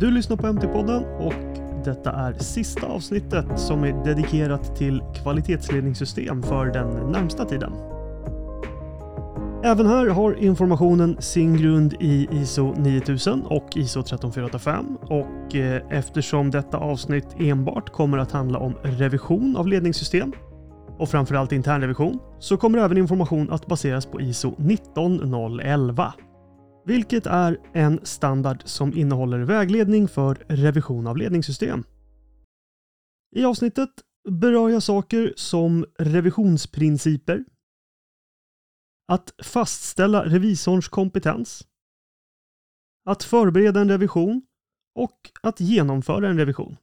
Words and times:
Du 0.00 0.10
lyssnar 0.10 0.36
på 0.36 0.46
MT-podden 0.46 1.04
och 1.18 1.58
detta 1.84 2.12
är 2.12 2.32
sista 2.32 2.86
avsnittet 2.86 3.46
som 3.56 3.84
är 3.84 4.04
dedikerat 4.04 4.76
till 4.76 5.02
kvalitetsledningssystem 5.22 6.42
för 6.42 6.66
den 6.66 7.12
närmsta 7.12 7.44
tiden. 7.44 7.72
Även 9.64 9.86
här 9.86 10.06
har 10.06 10.34
informationen 10.34 11.16
sin 11.22 11.56
grund 11.56 11.94
i 12.00 12.28
ISO 12.30 12.74
9000 12.76 13.42
och 13.42 13.68
ISO 13.76 14.02
13485 14.02 14.96
och 15.02 15.54
eh, 15.54 15.82
eftersom 15.90 16.50
detta 16.50 16.76
avsnitt 16.76 17.26
enbart 17.38 17.90
kommer 17.90 18.18
att 18.18 18.32
handla 18.32 18.58
om 18.58 18.74
revision 18.82 19.56
av 19.56 19.68
ledningssystem 19.68 20.32
och 20.98 21.08
framförallt 21.08 21.52
internrevision 21.52 22.18
så 22.38 22.56
kommer 22.56 22.78
även 22.78 22.98
information 22.98 23.52
att 23.52 23.66
baseras 23.66 24.06
på 24.06 24.20
ISO 24.20 24.54
19011 24.58 26.12
vilket 26.88 27.26
är 27.26 27.60
en 27.74 28.00
standard 28.06 28.62
som 28.64 28.94
innehåller 28.94 29.38
vägledning 29.38 30.08
för 30.08 30.34
revision 30.48 31.06
av 31.06 31.16
ledningssystem. 31.16 31.84
I 33.36 33.44
avsnittet 33.44 33.90
berör 34.28 34.68
jag 34.68 34.82
saker 34.82 35.32
som 35.36 35.86
revisionsprinciper, 35.98 37.44
att 39.08 39.34
fastställa 39.42 40.24
revisorns 40.24 40.88
kompetens, 40.88 41.66
att 43.04 43.22
förbereda 43.22 43.80
en 43.80 43.88
revision 43.88 44.42
och 44.94 45.30
att 45.42 45.60
genomföra 45.60 46.28
en 46.28 46.38
revision. 46.38 46.76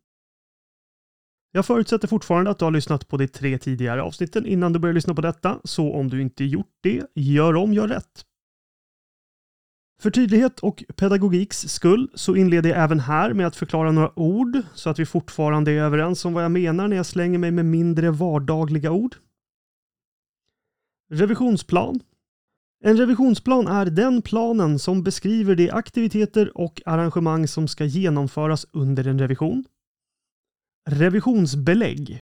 Jag 1.52 1.66
förutsätter 1.66 2.08
fortfarande 2.08 2.52
att 2.52 2.60
du 2.60 2.66
har 2.66 2.72
lyssnat 2.72 3.08
på 3.08 3.18
de 3.18 3.28
tre 3.28 3.58
tidigare 3.58 4.04
avsnitten 4.04 4.46
innan 4.46 4.74
du 4.74 4.80
börjar 4.80 4.94
lyssna 4.94 5.16
på 5.16 5.22
detta, 5.22 5.62
så 5.64 5.94
om 5.94 6.10
du 6.10 6.22
inte 6.22 6.44
gjort 6.44 6.78
det, 6.82 7.06
gör 7.16 7.56
om, 7.56 7.74
gör 7.74 7.88
rätt. 7.88 8.26
För 10.02 10.12
tydlighet 10.12 10.60
och 10.60 10.84
pedagogiks 10.96 11.60
skull 11.70 12.12
så 12.14 12.36
inleder 12.36 12.70
jag 12.70 12.84
även 12.84 13.00
här 13.00 13.34
med 13.34 13.48
att 13.48 13.56
förklara 13.56 13.92
några 13.92 14.20
ord 14.20 14.62
så 14.74 14.90
att 14.90 15.00
vi 15.00 15.06
fortfarande 15.06 15.72
är 15.72 15.82
överens 15.82 16.26
om 16.26 16.34
vad 16.34 16.44
jag 16.44 16.52
menar 16.52 16.88
när 16.88 16.96
jag 16.96 17.06
slänger 17.06 17.40
mig 17.40 17.52
med 17.52 17.66
mindre 17.66 18.12
vardagliga 18.12 18.92
ord. 18.92 19.16
Revisionsplan. 21.12 22.00
En 22.84 22.98
revisionsplan 22.98 23.68
är 23.68 23.86
den 23.86 24.22
planen 24.22 24.80
som 24.80 25.04
beskriver 25.04 25.56
de 25.56 25.70
aktiviteter 25.70 26.58
och 26.58 26.82
arrangemang 26.86 27.48
som 27.48 27.68
ska 27.68 27.86
genomföras 27.86 28.66
under 28.72 29.08
en 29.08 29.20
revision. 29.20 29.66
Revisionsbelägg. 30.90 32.20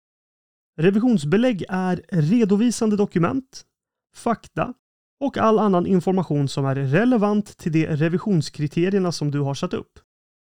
Revisionsbelägg 0.81 1.65
är 1.69 2.03
redovisande 2.09 2.97
dokument, 2.97 3.67
fakta 4.15 4.75
och 5.21 5.39
all 5.39 5.59
annan 5.59 5.87
information 5.87 6.49
som 6.49 6.67
är 6.67 6.75
relevant 6.75 7.57
till 7.57 7.73
de 7.73 7.87
revisionskriterierna 7.87 9.13
som 9.13 9.31
du 9.31 9.41
har 9.41 9.55
satt 9.55 9.75
upp. 9.75 9.99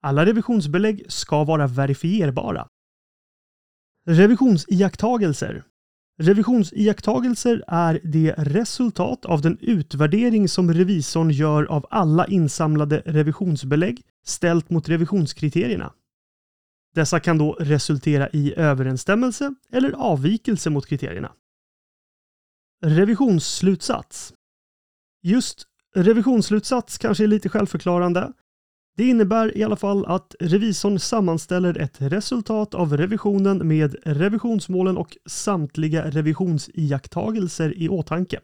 Alla 0.01 0.25
revisionsbelägg 0.25 1.05
ska 1.07 1.43
vara 1.43 1.67
verifierbara. 1.67 2.67
Revisionsiakttagelser. 4.07 5.63
Revisionsiakttagelser 6.19 7.63
är 7.67 7.99
det 8.03 8.33
resultat 8.37 9.25
av 9.25 9.41
den 9.41 9.57
utvärdering 9.61 10.49
som 10.49 10.73
revisorn 10.73 11.29
gör 11.29 11.63
av 11.63 11.85
alla 11.89 12.27
insamlade 12.27 13.03
revisionsbelägg 13.05 14.01
ställt 14.25 14.69
mot 14.69 14.89
revisionskriterierna. 14.89 15.93
Dessa 16.95 17.19
kan 17.19 17.37
då 17.37 17.53
resultera 17.59 18.29
i 18.29 18.53
överensstämmelse 18.57 19.55
eller 19.71 19.91
avvikelse 19.91 20.69
mot 20.69 20.85
kriterierna. 20.85 21.31
Revisionsslutsats. 22.83 24.33
Just 25.21 25.63
revisionsslutsats 25.95 26.97
kanske 26.97 27.23
är 27.23 27.27
lite 27.27 27.49
självförklarande. 27.49 28.33
Det 28.97 29.07
innebär 29.07 29.57
i 29.57 29.63
alla 29.63 29.75
fall 29.75 30.05
att 30.05 30.35
revisorn 30.39 30.99
sammanställer 30.99 31.77
ett 31.77 32.01
resultat 32.01 32.73
av 32.73 32.97
revisionen 32.97 33.67
med 33.67 33.95
revisionsmålen 34.03 34.97
och 34.97 35.17
samtliga 35.25 36.11
revisionsiakttagelser 36.11 37.77
i 37.77 37.89
åtanke. 37.89 38.39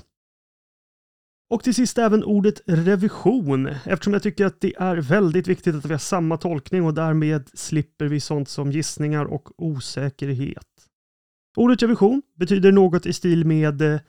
Och 1.49 1.63
till 1.63 1.75
sist 1.75 1.97
även 1.97 2.23
ordet 2.23 2.61
revision, 2.65 3.67
eftersom 3.85 4.13
jag 4.13 4.23
tycker 4.23 4.45
att 4.45 4.61
det 4.61 4.75
är 4.77 4.95
väldigt 4.95 5.47
viktigt 5.47 5.75
att 5.75 5.85
vi 5.85 5.93
har 5.93 5.97
samma 5.97 6.37
tolkning 6.37 6.83
och 6.83 6.93
därmed 6.93 7.49
slipper 7.53 8.05
vi 8.05 8.19
sånt 8.19 8.49
som 8.49 8.71
gissningar 8.71 9.25
och 9.25 9.49
osäkerhet. 9.57 10.67
Ordet 11.55 11.81
revision 11.81 12.21
betyder 12.35 12.71
något 12.71 13.05
i 13.05 13.13
stil 13.13 13.45
med 13.45 13.81
eh, 13.81 13.99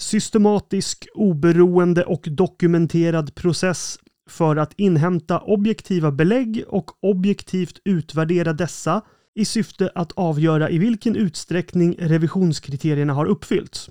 systematisk, 0.00 1.06
oberoende 1.14 2.04
och 2.04 2.28
dokumenterad 2.30 3.34
process 3.34 3.98
för 4.30 4.56
att 4.56 4.72
inhämta 4.76 5.40
objektiva 5.40 6.10
belägg 6.10 6.64
och 6.68 6.90
objektivt 7.02 7.80
utvärdera 7.84 8.52
dessa 8.52 9.02
i 9.34 9.44
syfte 9.44 9.90
att 9.94 10.12
avgöra 10.12 10.70
i 10.70 10.78
vilken 10.78 11.16
utsträckning 11.16 11.96
revisionskriterierna 11.98 13.12
har 13.12 13.26
uppfyllts. 13.26 13.90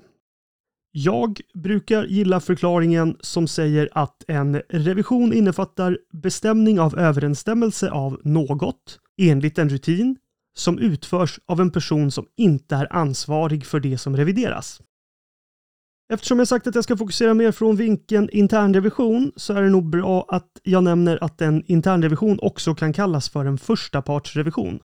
Jag 0.93 1.41
brukar 1.53 2.05
gilla 2.05 2.39
förklaringen 2.39 3.17
som 3.19 3.47
säger 3.47 3.89
att 3.91 4.23
en 4.27 4.61
revision 4.69 5.33
innefattar 5.33 5.97
bestämning 6.13 6.79
av 6.79 6.99
överensstämmelse 6.99 7.91
av 7.91 8.21
något 8.23 8.99
enligt 9.21 9.57
en 9.57 9.69
rutin 9.69 10.17
som 10.57 10.79
utförs 10.79 11.39
av 11.45 11.61
en 11.61 11.71
person 11.71 12.11
som 12.11 12.25
inte 12.37 12.75
är 12.75 12.95
ansvarig 12.95 13.65
för 13.65 13.79
det 13.79 13.97
som 13.97 14.17
revideras. 14.17 14.81
Eftersom 16.13 16.39
jag 16.39 16.47
sagt 16.47 16.67
att 16.67 16.75
jag 16.75 16.83
ska 16.83 16.97
fokusera 16.97 17.33
mer 17.33 17.51
från 17.51 17.75
vinkeln 17.75 18.29
internrevision 18.31 19.31
så 19.35 19.53
är 19.53 19.61
det 19.61 19.69
nog 19.69 19.89
bra 19.89 20.25
att 20.27 20.59
jag 20.63 20.83
nämner 20.83 21.23
att 21.23 21.41
en 21.41 21.63
internrevision 21.65 22.39
också 22.41 22.75
kan 22.75 22.93
kallas 22.93 23.29
för 23.29 23.45
en 23.45 23.57
första 23.57 24.01
partsrevision. 24.01 24.79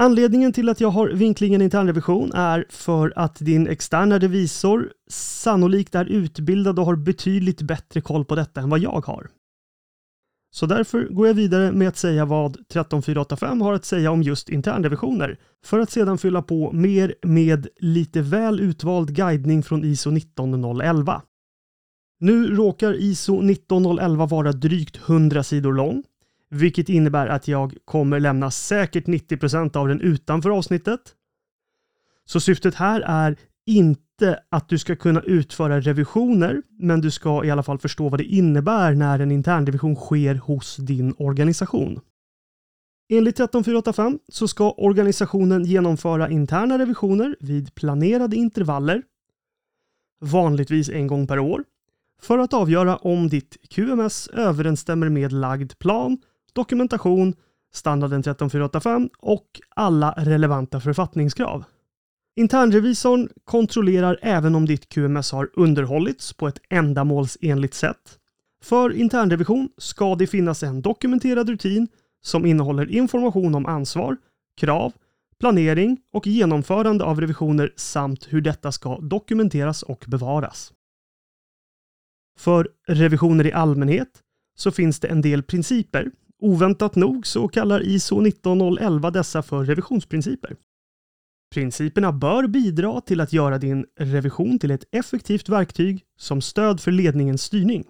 Anledningen 0.00 0.52
till 0.52 0.68
att 0.68 0.80
jag 0.80 0.88
har 0.88 1.08
vinklingen 1.08 1.62
internrevision 1.62 2.32
är 2.32 2.66
för 2.68 3.12
att 3.16 3.36
din 3.38 3.68
externa 3.68 4.18
revisor 4.18 4.92
sannolikt 5.10 5.94
är 5.94 6.04
utbildad 6.04 6.78
och 6.78 6.86
har 6.86 6.96
betydligt 6.96 7.62
bättre 7.62 8.00
koll 8.00 8.24
på 8.24 8.34
detta 8.34 8.60
än 8.60 8.70
vad 8.70 8.80
jag 8.80 9.06
har. 9.06 9.30
Så 10.50 10.66
därför 10.66 11.08
går 11.08 11.26
jag 11.26 11.34
vidare 11.34 11.72
med 11.72 11.88
att 11.88 11.96
säga 11.96 12.24
vad 12.24 12.68
13485 12.68 13.60
har 13.60 13.72
att 13.72 13.84
säga 13.84 14.10
om 14.10 14.22
just 14.22 14.48
internrevisioner 14.48 15.38
för 15.64 15.78
att 15.78 15.90
sedan 15.90 16.18
fylla 16.18 16.42
på 16.42 16.72
mer 16.72 17.14
med 17.22 17.68
lite 17.76 18.22
väl 18.22 18.60
utvald 18.60 19.14
guidning 19.14 19.62
från 19.62 19.84
ISO 19.84 20.10
19011. 20.10 21.22
Nu 22.20 22.46
råkar 22.46 22.94
ISO 22.94 23.40
19011 23.40 24.26
vara 24.26 24.52
drygt 24.52 24.96
100 24.96 25.42
sidor 25.42 25.72
lång, 25.72 26.04
vilket 26.50 26.88
innebär 26.88 27.26
att 27.26 27.48
jag 27.48 27.76
kommer 27.84 28.20
lämna 28.20 28.50
säkert 28.50 29.06
90% 29.06 29.76
av 29.76 29.88
den 29.88 30.00
utanför 30.00 30.50
avsnittet. 30.50 31.00
Så 32.24 32.40
syftet 32.40 32.74
här 32.74 33.00
är 33.00 33.36
inte 33.68 34.40
att 34.48 34.68
du 34.68 34.78
ska 34.78 34.96
kunna 34.96 35.20
utföra 35.20 35.80
revisioner, 35.80 36.62
men 36.78 37.00
du 37.00 37.10
ska 37.10 37.44
i 37.44 37.50
alla 37.50 37.62
fall 37.62 37.78
förstå 37.78 38.08
vad 38.08 38.20
det 38.20 38.24
innebär 38.24 38.94
när 38.94 39.18
en 39.18 39.32
internrevision 39.32 39.96
sker 39.96 40.34
hos 40.34 40.76
din 40.76 41.14
organisation. 41.18 42.00
Enligt 43.08 43.36
13485 43.36 44.18
så 44.28 44.48
ska 44.48 44.70
organisationen 44.70 45.64
genomföra 45.64 46.30
interna 46.30 46.78
revisioner 46.78 47.36
vid 47.40 47.74
planerade 47.74 48.36
intervaller, 48.36 49.02
vanligtvis 50.20 50.88
en 50.88 51.06
gång 51.06 51.26
per 51.26 51.38
år, 51.38 51.64
för 52.22 52.38
att 52.38 52.54
avgöra 52.54 52.96
om 52.96 53.28
ditt 53.28 53.56
QMS 53.70 54.28
överensstämmer 54.28 55.08
med 55.08 55.32
lagd 55.32 55.78
plan, 55.78 56.18
dokumentation, 56.52 57.34
standarden 57.72 58.22
13485 58.22 59.10
och 59.18 59.60
alla 59.76 60.14
relevanta 60.16 60.80
författningskrav. 60.80 61.64
Internrevisorn 62.38 63.28
kontrollerar 63.44 64.18
även 64.22 64.54
om 64.54 64.66
ditt 64.66 64.88
QMS 64.88 65.32
har 65.32 65.50
underhållits 65.52 66.32
på 66.32 66.48
ett 66.48 66.60
ändamålsenligt 66.70 67.74
sätt. 67.74 68.18
För 68.62 68.92
internrevision 68.92 69.68
ska 69.76 70.14
det 70.14 70.26
finnas 70.26 70.62
en 70.62 70.82
dokumenterad 70.82 71.48
rutin 71.48 71.88
som 72.22 72.46
innehåller 72.46 72.90
information 72.90 73.54
om 73.54 73.66
ansvar, 73.66 74.16
krav, 74.60 74.92
planering 75.40 75.98
och 76.12 76.26
genomförande 76.26 77.04
av 77.04 77.20
revisioner 77.20 77.72
samt 77.76 78.26
hur 78.28 78.40
detta 78.40 78.72
ska 78.72 79.00
dokumenteras 79.00 79.82
och 79.82 80.04
bevaras. 80.08 80.72
För 82.38 82.68
revisioner 82.88 83.46
i 83.46 83.52
allmänhet 83.52 84.22
så 84.58 84.70
finns 84.70 85.00
det 85.00 85.08
en 85.08 85.22
del 85.22 85.42
principer. 85.42 86.10
Oväntat 86.38 86.96
nog 86.96 87.26
så 87.26 87.48
kallar 87.48 87.86
ISO 87.86 88.20
19011 88.20 89.10
dessa 89.10 89.42
för 89.42 89.64
revisionsprinciper. 89.64 90.56
Principerna 91.50 92.12
bör 92.12 92.46
bidra 92.46 93.00
till 93.00 93.20
att 93.20 93.32
göra 93.32 93.58
din 93.58 93.86
revision 94.00 94.58
till 94.58 94.70
ett 94.70 94.84
effektivt 94.92 95.48
verktyg 95.48 96.04
som 96.18 96.40
stöd 96.40 96.80
för 96.80 96.90
ledningens 96.92 97.42
styrning. 97.42 97.84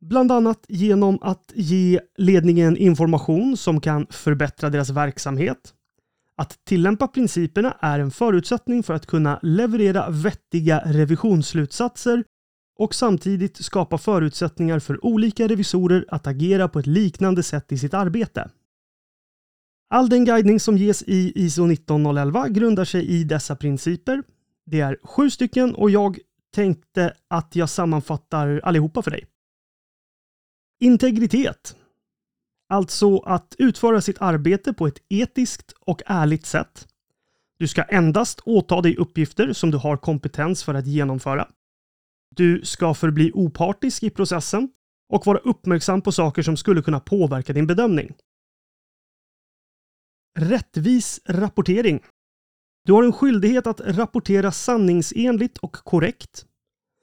Bland 0.00 0.32
annat 0.32 0.64
genom 0.68 1.18
att 1.22 1.52
ge 1.54 2.00
ledningen 2.16 2.76
information 2.76 3.56
som 3.56 3.80
kan 3.80 4.06
förbättra 4.10 4.70
deras 4.70 4.90
verksamhet. 4.90 5.74
Att 6.36 6.64
tillämpa 6.64 7.08
principerna 7.08 7.76
är 7.80 7.98
en 7.98 8.10
förutsättning 8.10 8.82
för 8.82 8.94
att 8.94 9.06
kunna 9.06 9.38
leverera 9.42 10.10
vettiga 10.10 10.82
revisionsslutsatser 10.86 12.24
och 12.78 12.94
samtidigt 12.94 13.64
skapa 13.64 13.98
förutsättningar 13.98 14.78
för 14.78 15.04
olika 15.04 15.48
revisorer 15.48 16.04
att 16.08 16.26
agera 16.26 16.68
på 16.68 16.78
ett 16.78 16.86
liknande 16.86 17.42
sätt 17.42 17.72
i 17.72 17.78
sitt 17.78 17.94
arbete. 17.94 18.50
All 19.88 20.08
den 20.08 20.24
guidning 20.24 20.60
som 20.60 20.76
ges 20.76 21.02
i 21.02 21.32
ISO 21.34 21.66
19011 21.66 22.48
grundar 22.48 22.84
sig 22.84 23.06
i 23.06 23.24
dessa 23.24 23.56
principer. 23.56 24.22
Det 24.66 24.80
är 24.80 24.98
sju 25.02 25.30
stycken 25.30 25.74
och 25.74 25.90
jag 25.90 26.18
tänkte 26.54 27.14
att 27.28 27.56
jag 27.56 27.70
sammanfattar 27.70 28.60
allihopa 28.64 29.02
för 29.02 29.10
dig. 29.10 29.26
Integritet. 30.80 31.76
Alltså 32.68 33.18
att 33.18 33.54
utföra 33.58 34.00
sitt 34.00 34.16
arbete 34.20 34.72
på 34.72 34.86
ett 34.86 34.98
etiskt 35.08 35.72
och 35.80 36.02
ärligt 36.06 36.46
sätt. 36.46 36.88
Du 37.58 37.68
ska 37.68 37.82
endast 37.82 38.40
åta 38.44 38.80
dig 38.80 38.96
uppgifter 38.96 39.52
som 39.52 39.70
du 39.70 39.76
har 39.76 39.96
kompetens 39.96 40.64
för 40.64 40.74
att 40.74 40.86
genomföra. 40.86 41.48
Du 42.36 42.60
ska 42.64 42.94
förbli 42.94 43.30
opartisk 43.34 44.02
i 44.02 44.10
processen 44.10 44.70
och 45.08 45.26
vara 45.26 45.38
uppmärksam 45.38 46.02
på 46.02 46.12
saker 46.12 46.42
som 46.42 46.56
skulle 46.56 46.82
kunna 46.82 47.00
påverka 47.00 47.52
din 47.52 47.66
bedömning. 47.66 48.14
Rättvis 50.38 51.20
rapportering. 51.24 52.00
Du 52.84 52.92
har 52.92 53.02
en 53.02 53.12
skyldighet 53.12 53.66
att 53.66 53.80
rapportera 53.80 54.52
sanningsenligt 54.52 55.58
och 55.58 55.72
korrekt. 55.72 56.46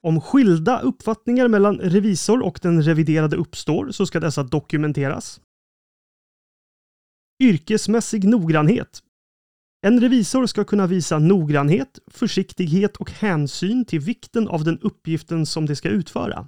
Om 0.01 0.21
skilda 0.21 0.79
uppfattningar 0.79 1.47
mellan 1.47 1.79
revisor 1.79 2.43
och 2.43 2.59
den 2.61 2.83
reviderade 2.83 3.35
uppstår 3.35 3.91
så 3.91 4.05
ska 4.05 4.19
dessa 4.19 4.43
dokumenteras. 4.43 5.41
Yrkesmässig 7.43 8.23
noggrannhet. 8.23 9.03
En 9.85 10.01
revisor 10.01 10.45
ska 10.45 10.63
kunna 10.63 10.87
visa 10.87 11.19
noggrannhet, 11.19 11.99
försiktighet 12.07 12.97
och 12.97 13.11
hänsyn 13.11 13.85
till 13.85 13.99
vikten 13.99 14.47
av 14.47 14.63
den 14.63 14.79
uppgiften 14.79 15.45
som 15.45 15.65
de 15.65 15.75
ska 15.75 15.89
utföra. 15.89 16.47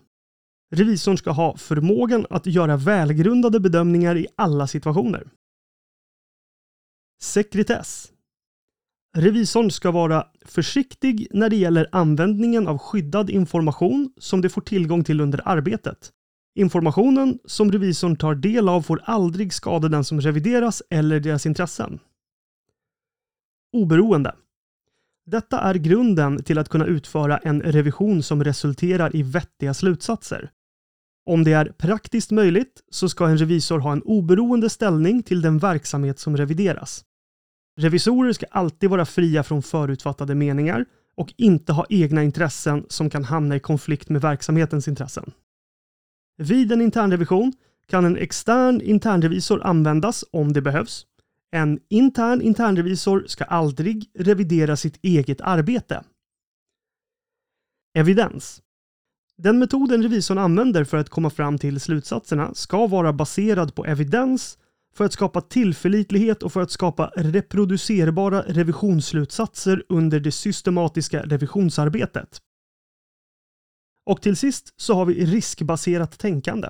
Revisorn 0.75 1.17
ska 1.17 1.31
ha 1.31 1.57
förmågan 1.57 2.25
att 2.29 2.45
göra 2.45 2.77
välgrundade 2.77 3.59
bedömningar 3.59 4.17
i 4.17 4.27
alla 4.35 4.67
situationer. 4.67 5.27
Sekretess. 7.21 8.11
Revisorn 9.17 9.71
ska 9.71 9.91
vara 9.91 10.27
försiktig 10.45 11.27
när 11.31 11.49
det 11.49 11.55
gäller 11.55 11.89
användningen 11.91 12.67
av 12.67 12.77
skyddad 12.77 13.29
information 13.29 14.13
som 14.17 14.41
de 14.41 14.49
får 14.49 14.61
tillgång 14.61 15.03
till 15.03 15.21
under 15.21 15.41
arbetet. 15.45 16.11
Informationen 16.55 17.39
som 17.45 17.71
revisorn 17.71 18.15
tar 18.15 18.35
del 18.35 18.69
av 18.69 18.81
får 18.81 19.01
aldrig 19.03 19.53
skada 19.53 19.87
den 19.87 20.03
som 20.03 20.21
revideras 20.21 20.83
eller 20.89 21.19
deras 21.19 21.45
intressen. 21.45 21.99
Oberoende. 23.73 24.35
Detta 25.25 25.59
är 25.59 25.75
grunden 25.75 26.43
till 26.43 26.57
att 26.57 26.69
kunna 26.69 26.85
utföra 26.85 27.37
en 27.37 27.61
revision 27.61 28.23
som 28.23 28.43
resulterar 28.43 29.15
i 29.15 29.23
vettiga 29.23 29.73
slutsatser. 29.73 30.51
Om 31.25 31.43
det 31.43 31.53
är 31.53 31.65
praktiskt 31.65 32.31
möjligt 32.31 32.83
så 32.89 33.09
ska 33.09 33.27
en 33.27 33.37
revisor 33.37 33.79
ha 33.79 33.91
en 33.91 34.01
oberoende 34.01 34.69
ställning 34.69 35.23
till 35.23 35.41
den 35.41 35.57
verksamhet 35.57 36.19
som 36.19 36.37
revideras. 36.37 37.05
Revisorer 37.79 38.33
ska 38.33 38.45
alltid 38.51 38.89
vara 38.89 39.05
fria 39.05 39.43
från 39.43 39.63
förutfattade 39.63 40.35
meningar 40.35 40.85
och 41.15 41.33
inte 41.37 41.73
ha 41.73 41.85
egna 41.89 42.23
intressen 42.23 42.85
som 42.89 43.09
kan 43.09 43.23
hamna 43.23 43.55
i 43.55 43.59
konflikt 43.59 44.09
med 44.09 44.21
verksamhetens 44.21 44.87
intressen. 44.87 45.31
Vid 46.37 46.71
en 46.71 46.81
internrevision 46.81 47.53
kan 47.87 48.05
en 48.05 48.17
extern 48.17 48.81
internrevisor 48.81 49.63
användas 49.63 50.25
om 50.31 50.53
det 50.53 50.61
behövs. 50.61 51.05
En 51.51 51.79
intern 51.89 52.41
internrevisor 52.41 53.23
ska 53.27 53.43
aldrig 53.43 54.11
revidera 54.13 54.77
sitt 54.77 54.99
eget 55.01 55.41
arbete. 55.41 56.03
Evidens. 57.97 58.61
Den 59.37 59.59
metoden 59.59 60.03
revisorn 60.03 60.37
använder 60.37 60.83
för 60.83 60.97
att 60.97 61.09
komma 61.09 61.29
fram 61.29 61.57
till 61.57 61.79
slutsatserna 61.79 62.53
ska 62.53 62.87
vara 62.87 63.13
baserad 63.13 63.75
på 63.75 63.85
evidens 63.85 64.57
för 64.95 65.05
att 65.05 65.13
skapa 65.13 65.41
tillförlitlighet 65.41 66.43
och 66.43 66.53
för 66.53 66.61
att 66.61 66.71
skapa 66.71 67.11
reproducerbara 67.15 68.41
revisionsslutsatser 68.41 69.83
under 69.89 70.19
det 70.19 70.31
systematiska 70.31 71.23
revisionsarbetet. 71.23 72.41
Och 74.05 74.21
till 74.21 74.35
sist 74.35 74.73
så 74.77 74.93
har 74.93 75.05
vi 75.05 75.25
riskbaserat 75.25 76.19
tänkande. 76.19 76.67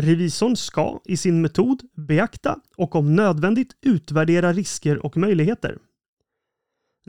Revisorn 0.00 0.56
ska 0.56 1.00
i 1.04 1.16
sin 1.16 1.42
metod 1.42 1.82
beakta 1.96 2.60
och 2.76 2.94
om 2.94 3.16
nödvändigt 3.16 3.76
utvärdera 3.82 4.52
risker 4.52 5.06
och 5.06 5.16
möjligheter. 5.16 5.78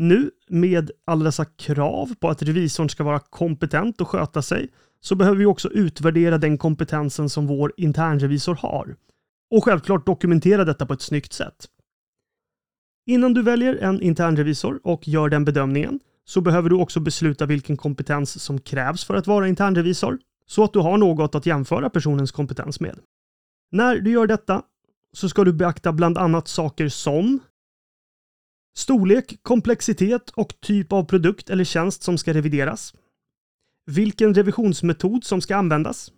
Nu 0.01 0.31
med 0.47 0.91
alla 1.05 1.23
dessa 1.23 1.45
krav 1.45 2.15
på 2.19 2.29
att 2.29 2.41
revisorn 2.41 2.89
ska 2.89 3.03
vara 3.03 3.19
kompetent 3.19 4.01
och 4.01 4.07
sköta 4.07 4.41
sig 4.41 4.69
så 5.01 5.15
behöver 5.15 5.37
vi 5.37 5.45
också 5.45 5.69
utvärdera 5.69 6.37
den 6.37 6.57
kompetensen 6.57 7.29
som 7.29 7.47
vår 7.47 7.73
internrevisor 7.77 8.55
har 8.55 8.95
och 9.51 9.63
självklart 9.63 10.05
dokumentera 10.05 10.65
detta 10.65 10.85
på 10.85 10.93
ett 10.93 11.01
snyggt 11.01 11.33
sätt. 11.33 11.65
Innan 13.05 13.33
du 13.33 13.43
väljer 13.43 13.75
en 13.75 14.01
internrevisor 14.01 14.79
och 14.83 15.07
gör 15.07 15.29
den 15.29 15.45
bedömningen 15.45 15.99
så 16.25 16.41
behöver 16.41 16.69
du 16.69 16.75
också 16.75 16.99
besluta 16.99 17.45
vilken 17.45 17.77
kompetens 17.77 18.43
som 18.43 18.59
krävs 18.59 19.03
för 19.03 19.13
att 19.13 19.27
vara 19.27 19.47
internrevisor 19.47 20.19
så 20.45 20.63
att 20.63 20.73
du 20.73 20.79
har 20.79 20.97
något 20.97 21.35
att 21.35 21.45
jämföra 21.45 21.89
personens 21.89 22.31
kompetens 22.31 22.79
med. 22.79 22.99
När 23.71 23.95
du 23.95 24.11
gör 24.11 24.27
detta 24.27 24.63
så 25.13 25.29
ska 25.29 25.43
du 25.43 25.53
beakta 25.53 25.93
bland 25.93 26.17
annat 26.17 26.47
saker 26.47 26.89
som 26.89 27.39
storlek, 28.77 29.39
komplexitet 29.41 30.29
och 30.29 30.53
typ 30.61 30.93
av 30.93 31.03
produkt 31.03 31.49
eller 31.49 31.63
tjänst 31.63 32.03
som 32.03 32.17
ska 32.17 32.33
revideras. 32.33 32.93
Vilken 33.85 34.33
revisionsmetod 34.33 35.23
som 35.23 35.41
ska 35.41 35.55
användas 35.55 36.11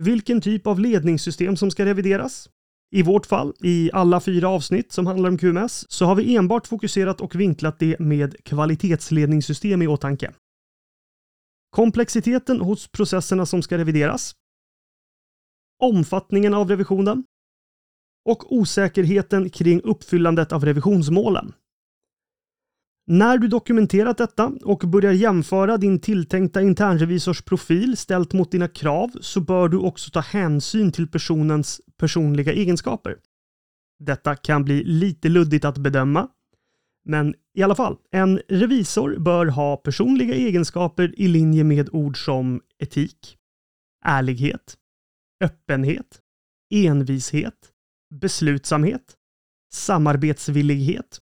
vilken 0.00 0.40
typ 0.40 0.66
av 0.66 0.80
ledningssystem 0.80 1.56
som 1.56 1.70
ska 1.70 1.84
revideras. 1.84 2.50
I 2.92 3.02
vårt 3.02 3.26
fall, 3.26 3.54
i 3.62 3.90
alla 3.92 4.20
fyra 4.20 4.48
avsnitt 4.48 4.92
som 4.92 5.06
handlar 5.06 5.30
om 5.30 5.38
QMS, 5.38 5.92
så 5.92 6.04
har 6.04 6.14
vi 6.14 6.36
enbart 6.36 6.66
fokuserat 6.66 7.20
och 7.20 7.34
vinklat 7.34 7.78
det 7.78 7.98
med 7.98 8.44
kvalitetsledningssystem 8.44 9.82
i 9.82 9.86
åtanke. 9.86 10.32
Komplexiteten 11.70 12.60
hos 12.60 12.88
processerna 12.88 13.46
som 13.46 13.62
ska 13.62 13.78
revideras. 13.78 14.34
Omfattningen 15.82 16.54
av 16.54 16.68
revisionen. 16.68 17.24
Och 18.24 18.52
osäkerheten 18.52 19.50
kring 19.50 19.80
uppfyllandet 19.80 20.52
av 20.52 20.64
revisionsmålen. 20.64 21.52
När 23.06 23.38
du 23.38 23.48
dokumenterat 23.48 24.18
detta 24.18 24.52
och 24.64 24.78
börjar 24.78 25.12
jämföra 25.12 25.76
din 25.76 26.00
tilltänkta 26.00 26.62
internrevisors 26.62 27.42
profil 27.42 27.96
ställt 27.96 28.32
mot 28.32 28.52
dina 28.52 28.68
krav 28.68 29.10
så 29.20 29.40
bör 29.40 29.68
du 29.68 29.78
också 29.78 30.10
ta 30.10 30.20
hänsyn 30.20 30.92
till 30.92 31.08
personens 31.08 31.80
personliga 31.96 32.52
egenskaper. 32.52 33.16
Detta 33.98 34.36
kan 34.36 34.64
bli 34.64 34.84
lite 34.84 35.28
luddigt 35.28 35.64
att 35.64 35.78
bedöma, 35.78 36.28
men 37.04 37.34
i 37.54 37.62
alla 37.62 37.74
fall, 37.74 37.96
en 38.10 38.40
revisor 38.48 39.18
bör 39.18 39.46
ha 39.46 39.76
personliga 39.76 40.34
egenskaper 40.34 41.20
i 41.20 41.28
linje 41.28 41.64
med 41.64 41.88
ord 41.92 42.24
som 42.24 42.60
etik, 42.78 43.36
ärlighet, 44.04 44.76
öppenhet, 45.44 46.20
envishet, 46.74 47.72
beslutsamhet, 48.10 49.14
samarbetsvillighet 49.72 51.18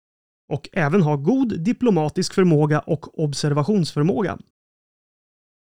och 0.53 0.69
även 0.73 1.03
ha 1.03 1.17
god 1.17 1.61
diplomatisk 1.61 2.35
förmåga 2.35 2.81
och 2.81 3.19
observationsförmåga. 3.19 4.39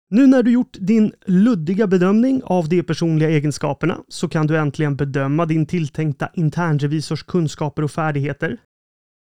Nu 0.10 0.28
när 0.28 0.44
du 0.44 0.51
gjort 0.51 0.78
din 0.80 1.13
luddiga 1.25 1.88
bedömning 1.88 2.42
av 2.44 2.70
de 2.70 2.84
personliga 2.84 3.30
egenskaperna 3.30 3.98
så 4.08 4.30
kan 4.30 4.48
du 4.48 4.58
äntligen 4.58 4.96
bedöma 4.96 5.46
din 5.46 5.66
tilltänkta 5.66 6.30
internrevisors 6.34 7.24
kunskaper 7.24 7.84
och 7.84 7.92
färdigheter. 7.92 8.58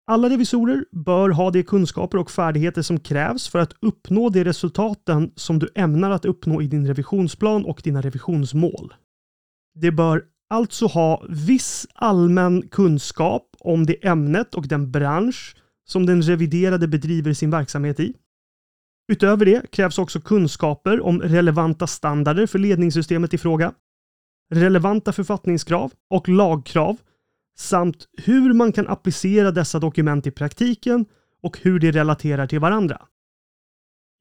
Alla 0.08 0.30
revisorer 0.30 0.86
bör 0.92 1.30
ha 1.30 1.52
de 1.52 1.64
kunskaper 1.64 2.18
och 2.18 2.32
färdigheter 2.32 2.82
som 2.82 3.00
krävs 3.00 3.50
för 3.50 3.60
att 3.60 3.74
uppnå 3.82 4.30
de 4.30 4.44
resultaten 4.44 5.32
som 5.36 5.60
du 5.60 5.70
ämnar 5.76 6.12
att 6.12 6.26
uppnå 6.26 6.62
i 6.62 6.68
din 6.68 6.88
revisionsplan 6.88 7.66
och 7.66 7.82
dina 7.84 8.02
revisionsmål. 8.02 8.94
Det 9.76 9.92
bör 9.92 10.24
alltså 10.50 10.86
ha 10.86 11.26
viss 11.30 11.88
allmän 11.94 12.68
kunskap 12.68 13.56
om 13.60 13.86
det 13.86 14.08
ämnet 14.08 14.56
och 14.56 14.68
den 14.68 14.92
bransch 14.92 15.56
som 15.88 16.06
den 16.06 16.22
reviderade 16.22 16.88
bedriver 16.88 17.34
sin 17.34 17.50
verksamhet 17.52 18.00
i. 18.00 18.14
Utöver 19.12 19.46
det 19.46 19.72
krävs 19.72 19.98
också 19.98 20.22
kunskaper 20.22 21.02
om 21.02 21.22
relevanta 21.22 21.88
standarder 21.88 22.48
för 22.48 22.60
ledningssystemet 22.60 23.34
i 23.34 23.38
fråga, 23.38 23.74
relevanta 24.54 25.14
författningskrav 25.14 25.92
och 26.10 26.30
lagkrav 26.30 26.98
samt 27.58 28.08
hur 28.18 28.54
man 28.54 28.72
kan 28.72 28.88
applicera 28.88 29.52
dessa 29.52 29.80
dokument 29.80 30.28
i 30.28 30.32
praktiken 30.32 31.06
och 31.42 31.60
hur 31.62 31.80
de 31.80 31.92
relaterar 31.92 32.48
till 32.48 32.60
varandra. 32.60 33.02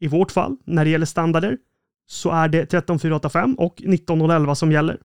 I 0.00 0.08
vårt 0.08 0.32
fall, 0.32 0.56
när 0.64 0.84
det 0.84 0.90
gäller 0.90 1.06
standarder, 1.06 1.58
så 2.06 2.30
är 2.30 2.48
det 2.48 2.66
13485 2.66 3.54
och 3.54 3.82
19011 3.82 4.54
som 4.54 4.72
gäller. 4.72 5.00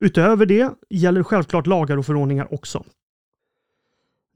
Utöver 0.00 0.46
det 0.46 0.70
gäller 0.90 1.22
självklart 1.22 1.66
lagar 1.66 1.96
och 1.96 2.06
förordningar 2.06 2.54
också. 2.54 2.84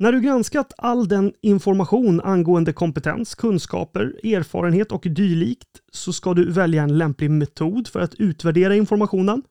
När 0.01 0.13
du 0.13 0.21
granskat 0.21 0.73
all 0.79 1.09
den 1.09 1.33
information 1.41 2.21
angående 2.21 2.73
kompetens, 2.73 3.35
kunskaper, 3.35 4.27
erfarenhet 4.27 4.93
och 4.93 5.07
dylikt 5.11 5.69
så 5.93 6.13
ska 6.13 6.35
du 6.35 6.51
välja 6.51 6.83
en 6.83 6.99
lämplig 6.99 7.31
metod 7.31 7.89
för 7.89 8.01
att 8.01 8.15
utvärdera 8.15 8.75
informationen. 8.75 9.43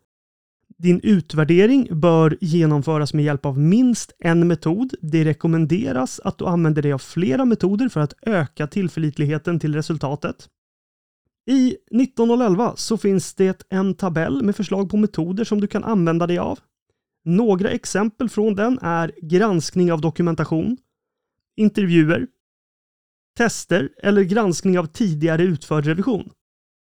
Din 0.77 0.99
utvärdering 1.03 1.87
bör 1.91 2.37
genomföras 2.41 3.13
med 3.13 3.25
hjälp 3.25 3.45
av 3.45 3.59
minst 3.59 4.11
en 4.19 4.47
metod. 4.47 4.93
Det 5.01 5.25
rekommenderas 5.25 6.19
att 6.23 6.37
du 6.37 6.45
använder 6.45 6.81
dig 6.81 6.93
av 6.93 6.99
flera 6.99 7.45
metoder 7.45 7.89
för 7.89 7.99
att 7.99 8.13
öka 8.21 8.67
tillförlitligheten 8.67 9.59
till 9.59 9.75
resultatet. 9.75 10.49
I 11.49 11.77
1911 11.91 12.73
så 12.75 12.97
finns 12.97 13.33
det 13.33 13.63
en 13.69 13.93
tabell 13.93 14.43
med 14.43 14.55
förslag 14.55 14.89
på 14.89 14.97
metoder 14.97 15.43
som 15.43 15.61
du 15.61 15.67
kan 15.67 15.83
använda 15.83 16.27
dig 16.27 16.37
av. 16.37 16.59
Några 17.25 17.69
exempel 17.69 18.29
från 18.29 18.55
den 18.55 18.79
är 18.81 19.11
granskning 19.21 19.91
av 19.91 20.01
dokumentation, 20.01 20.77
intervjuer, 21.57 22.27
tester 23.37 23.89
eller 24.03 24.23
granskning 24.23 24.79
av 24.79 24.85
tidigare 24.85 25.43
utförd 25.43 25.85
revision. 25.85 26.29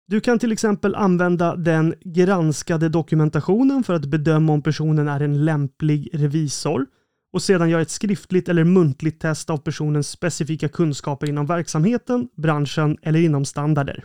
Du 0.06 0.20
kan 0.20 0.38
till 0.38 0.52
exempel 0.52 0.94
använda 0.94 1.56
den 1.56 1.94
granskade 2.00 2.88
dokumentationen 2.88 3.84
för 3.84 3.94
att 3.94 4.06
bedöma 4.06 4.52
om 4.52 4.62
personen 4.62 5.08
är 5.08 5.20
en 5.20 5.44
lämplig 5.44 6.10
revisor 6.12 6.86
och 7.32 7.42
sedan 7.42 7.70
göra 7.70 7.82
ett 7.82 7.90
skriftligt 7.90 8.48
eller 8.48 8.64
muntligt 8.64 9.20
test 9.20 9.50
av 9.50 9.56
personens 9.56 10.08
specifika 10.08 10.68
kunskaper 10.68 11.28
inom 11.28 11.46
verksamheten, 11.46 12.28
branschen 12.36 12.96
eller 13.02 13.20
inom 13.20 13.44
standarder. 13.44 14.04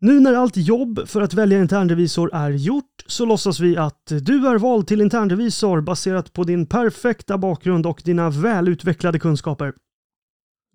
Nu 0.00 0.20
när 0.20 0.34
allt 0.34 0.56
jobb 0.56 1.08
för 1.08 1.22
att 1.22 1.34
välja 1.34 1.58
internrevisor 1.60 2.34
är 2.34 2.50
gjort 2.50 3.04
så 3.06 3.24
låtsas 3.24 3.60
vi 3.60 3.76
att 3.76 4.06
du 4.06 4.46
är 4.46 4.58
vald 4.58 4.86
till 4.86 5.00
internrevisor 5.00 5.80
baserat 5.80 6.32
på 6.32 6.44
din 6.44 6.66
perfekta 6.66 7.38
bakgrund 7.38 7.86
och 7.86 8.02
dina 8.04 8.30
välutvecklade 8.30 9.18
kunskaper. 9.18 9.74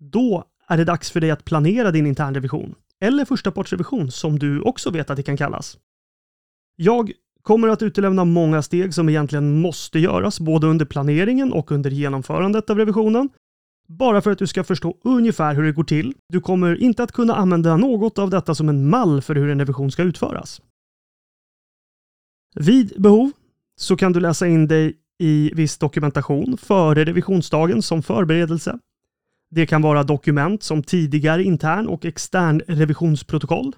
Då 0.00 0.44
är 0.68 0.76
det 0.76 0.84
dags 0.84 1.10
för 1.10 1.20
dig 1.20 1.30
att 1.30 1.44
planera 1.44 1.90
din 1.90 2.06
internrevision, 2.06 2.74
eller 3.00 3.24
förstapartsrevision 3.24 4.10
som 4.10 4.38
du 4.38 4.60
också 4.60 4.90
vet 4.90 5.10
att 5.10 5.16
det 5.16 5.22
kan 5.22 5.36
kallas. 5.36 5.78
Jag 6.76 7.12
kommer 7.42 7.68
att 7.68 7.82
utelämna 7.82 8.24
många 8.24 8.62
steg 8.62 8.94
som 8.94 9.08
egentligen 9.08 9.60
måste 9.60 9.98
göras 9.98 10.40
både 10.40 10.66
under 10.66 10.84
planeringen 10.84 11.52
och 11.52 11.72
under 11.72 11.90
genomförandet 11.90 12.70
av 12.70 12.78
revisionen 12.78 13.28
bara 13.90 14.22
för 14.22 14.30
att 14.30 14.38
du 14.38 14.46
ska 14.46 14.64
förstå 14.64 14.96
ungefär 15.04 15.54
hur 15.54 15.62
det 15.62 15.72
går 15.72 15.84
till. 15.84 16.14
Du 16.28 16.40
kommer 16.40 16.82
inte 16.82 17.02
att 17.02 17.12
kunna 17.12 17.34
använda 17.34 17.76
något 17.76 18.18
av 18.18 18.30
detta 18.30 18.54
som 18.54 18.68
en 18.68 18.88
mall 18.88 19.22
för 19.22 19.34
hur 19.34 19.48
en 19.48 19.58
revision 19.58 19.90
ska 19.90 20.02
utföras. 20.02 20.60
Vid 22.54 23.02
behov 23.02 23.32
så 23.76 23.96
kan 23.96 24.12
du 24.12 24.20
läsa 24.20 24.46
in 24.46 24.68
dig 24.68 24.96
i 25.18 25.50
viss 25.54 25.78
dokumentation 25.78 26.56
före 26.56 27.04
revisionsdagen 27.04 27.82
som 27.82 28.02
förberedelse. 28.02 28.78
Det 29.50 29.66
kan 29.66 29.82
vara 29.82 30.02
dokument 30.02 30.62
som 30.62 30.82
tidigare 30.82 31.44
intern 31.44 31.86
och 31.86 32.04
extern 32.04 32.60
revisionsprotokoll, 32.66 33.76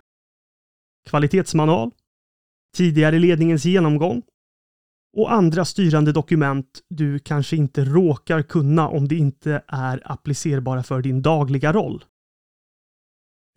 kvalitetsmanual, 1.09 1.91
tidigare 2.77 3.19
ledningens 3.19 3.65
genomgång 3.65 4.23
och 5.17 5.33
andra 5.33 5.65
styrande 5.65 6.13
dokument 6.13 6.81
du 6.89 7.19
kanske 7.19 7.57
inte 7.57 7.85
råkar 7.85 8.43
kunna 8.43 8.89
om 8.89 9.09
det 9.09 9.15
inte 9.15 9.63
är 9.67 10.13
applicerbara 10.13 10.83
för 10.83 11.03
din 11.03 11.23
dagliga 11.23 11.73
roll. 11.73 12.05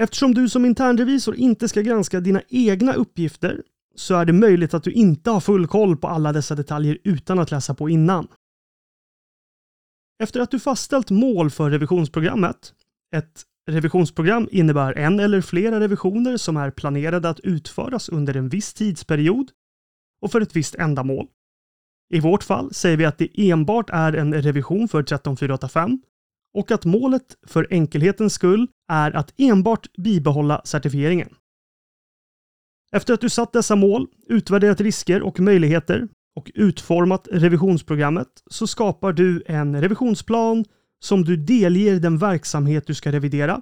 Eftersom 0.02 0.34
du 0.34 0.50
som 0.50 0.66
internrevisor 0.66 1.36
inte 1.36 1.70
ska 1.70 1.82
granska 1.82 2.20
dina 2.20 2.42
egna 2.50 2.94
uppgifter 2.94 3.64
så 3.96 4.16
är 4.16 4.26
det 4.26 4.34
möjligt 4.34 4.74
att 4.74 4.84
du 4.84 4.92
inte 4.92 5.30
har 5.30 5.40
full 5.40 5.68
koll 5.68 5.98
på 5.98 6.08
alla 6.08 6.34
dessa 6.34 6.56
detaljer 6.56 6.98
utan 7.04 7.40
att 7.40 7.52
läsa 7.52 7.76
på 7.76 7.90
innan. 7.90 8.28
Efter 10.24 10.40
att 10.40 10.52
du 10.52 10.60
fastställt 10.60 11.10
mål 11.10 11.52
för 11.52 11.70
revisionsprogrammet, 11.70 12.74
ett 13.16 13.44
revisionsprogram 13.72 14.48
innebär 14.52 14.94
en 14.94 15.20
eller 15.20 15.42
flera 15.42 15.80
revisioner 15.80 16.38
som 16.38 16.58
är 16.58 16.72
planerade 16.72 17.30
att 17.30 17.40
utföras 17.40 18.10
under 18.10 18.38
en 18.38 18.50
viss 18.50 18.74
tidsperiod 18.74 19.52
och 20.22 20.32
för 20.32 20.42
ett 20.42 20.56
visst 20.56 20.76
ändamål. 20.76 21.28
I 22.10 22.20
vårt 22.20 22.44
fall 22.44 22.74
säger 22.74 22.98
vi 22.98 23.06
att 23.06 23.18
det 23.18 23.52
enbart 23.52 23.90
är 23.90 24.14
en 24.14 24.34
revision 24.34 24.88
för 24.88 25.04
13485 25.04 26.00
och 26.54 26.72
att 26.72 26.86
målet 26.86 27.36
för 27.48 27.68
enkelhetens 27.70 28.34
skull 28.34 28.68
är 28.92 29.16
att 29.16 29.34
enbart 29.38 29.88
bibehålla 29.98 30.62
certifieringen. 30.66 31.30
Efter 32.92 33.14
att 33.14 33.22
du 33.22 33.30
satt 33.30 33.54
dessa 33.54 33.76
mål, 33.76 34.08
utvärderat 34.28 34.82
risker 34.82 35.22
och 35.22 35.40
möjligheter 35.40 36.08
och 36.36 36.52
utformat 36.56 37.28
revisionsprogrammet 37.32 38.28
så 38.52 38.68
skapar 38.68 39.14
du 39.14 39.44
en 39.46 39.82
revisionsplan 39.82 40.66
som 41.04 41.24
du 41.24 41.38
delger 41.38 42.00
den 42.00 42.18
verksamhet 42.18 42.88
du 42.88 42.94
ska 42.94 43.12
revidera. 43.12 43.62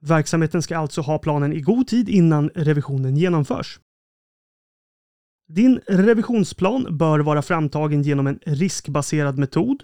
Verksamheten 0.00 0.62
ska 0.62 0.78
alltså 0.78 1.00
ha 1.00 1.18
planen 1.18 1.52
i 1.52 1.60
god 1.60 1.86
tid 1.86 2.08
innan 2.08 2.50
revisionen 2.54 3.16
genomförs. 3.16 3.80
Din 5.48 5.80
revisionsplan 5.86 6.98
bör 6.98 7.18
vara 7.18 7.42
framtagen 7.42 8.02
genom 8.02 8.26
en 8.26 8.38
riskbaserad 8.46 9.38
metod 9.38 9.82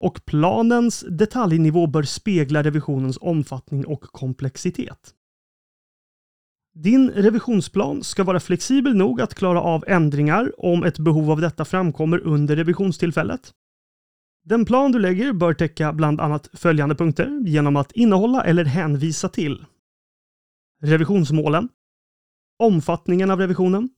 och 0.00 0.24
planens 0.24 1.04
detaljnivå 1.08 1.86
bör 1.86 2.02
spegla 2.02 2.62
revisionens 2.62 3.18
omfattning 3.20 3.86
och 3.86 4.02
komplexitet. 4.02 5.14
Din 6.74 7.10
revisionsplan 7.10 8.02
ska 8.04 8.24
vara 8.24 8.40
flexibel 8.40 8.96
nog 8.96 9.20
att 9.20 9.34
klara 9.34 9.60
av 9.60 9.84
ändringar 9.86 10.52
om 10.58 10.84
ett 10.84 10.98
behov 10.98 11.30
av 11.30 11.40
detta 11.40 11.64
framkommer 11.64 12.18
under 12.18 12.56
revisionstillfället. 12.56 13.52
Den 14.44 14.64
plan 14.64 14.92
du 14.92 14.98
lägger 14.98 15.32
bör 15.32 15.54
täcka 15.54 15.92
bland 15.92 16.20
annat 16.20 16.48
följande 16.52 16.94
punkter 16.94 17.40
genom 17.46 17.76
att 17.76 17.92
innehålla 17.92 18.44
eller 18.44 18.64
hänvisa 18.64 19.28
till 19.28 19.64
revisionsmålen, 20.82 21.68
omfattningen 22.58 23.30
av 23.30 23.38
revisionen, 23.38 23.88